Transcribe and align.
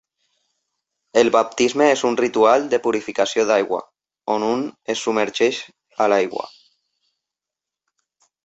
El 1.21 1.27
baptisme 1.35 1.89
és 1.97 2.01
un 2.09 2.17
ritual 2.21 2.65
de 2.71 2.79
purificació 2.87 3.45
d'aigua 3.51 3.83
on 4.37 4.47
un 4.49 4.67
es 4.95 5.05
submergeix 5.07 5.61
a 6.07 6.09
l'aigua. 6.15 6.49